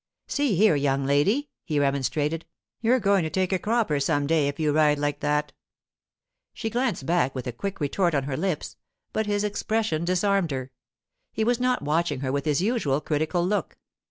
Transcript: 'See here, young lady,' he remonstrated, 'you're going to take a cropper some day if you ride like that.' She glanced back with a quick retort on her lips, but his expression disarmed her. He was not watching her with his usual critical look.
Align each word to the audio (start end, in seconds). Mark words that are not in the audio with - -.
'See 0.25 0.55
here, 0.55 0.75
young 0.75 1.05
lady,' 1.05 1.51
he 1.63 1.79
remonstrated, 1.79 2.43
'you're 2.81 2.99
going 2.99 3.21
to 3.21 3.29
take 3.29 3.53
a 3.53 3.59
cropper 3.59 3.99
some 3.99 4.25
day 4.25 4.47
if 4.47 4.59
you 4.59 4.71
ride 4.73 4.97
like 4.97 5.19
that.' 5.19 5.53
She 6.55 6.71
glanced 6.71 7.05
back 7.05 7.35
with 7.35 7.45
a 7.45 7.51
quick 7.51 7.79
retort 7.79 8.15
on 8.15 8.23
her 8.23 8.35
lips, 8.35 8.77
but 9.13 9.27
his 9.27 9.43
expression 9.43 10.03
disarmed 10.03 10.49
her. 10.49 10.71
He 11.31 11.43
was 11.43 11.59
not 11.59 11.83
watching 11.83 12.21
her 12.21 12.31
with 12.31 12.45
his 12.45 12.63
usual 12.63 12.99
critical 12.99 13.45
look. 13.45 13.77